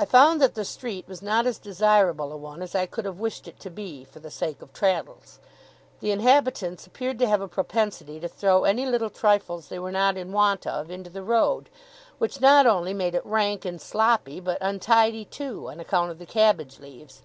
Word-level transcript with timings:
I 0.00 0.04
found 0.04 0.42
that 0.42 0.56
the 0.56 0.64
street 0.64 1.06
was 1.06 1.22
not 1.22 1.46
as 1.46 1.58
desirable 1.60 2.32
a 2.32 2.36
one 2.36 2.60
as 2.60 2.74
I 2.74 2.86
could 2.86 3.04
have 3.04 3.20
wished 3.20 3.46
it 3.46 3.60
to 3.60 3.70
be, 3.70 4.02
for 4.04 4.18
the 4.18 4.32
sake 4.32 4.60
of 4.62 4.72
Traddles. 4.72 5.38
The 6.00 6.10
inhabitants 6.10 6.88
appeared 6.88 7.20
to 7.20 7.26
have 7.28 7.40
a 7.40 7.46
propensity 7.46 8.18
to 8.18 8.26
throw 8.26 8.64
any 8.64 8.84
little 8.84 9.10
trifles 9.10 9.68
they 9.68 9.78
were 9.78 9.92
not 9.92 10.16
in 10.16 10.32
want 10.32 10.66
of, 10.66 10.90
into 10.90 11.08
the 11.10 11.22
road: 11.22 11.70
which 12.18 12.40
not 12.40 12.66
only 12.66 12.92
made 12.92 13.14
it 13.14 13.24
rank 13.24 13.64
and 13.64 13.80
sloppy, 13.80 14.40
but 14.40 14.58
untidy 14.60 15.24
too, 15.24 15.70
on 15.70 15.78
account 15.78 16.10
of 16.10 16.18
the 16.18 16.26
cabbage 16.26 16.80
leaves. 16.80 17.22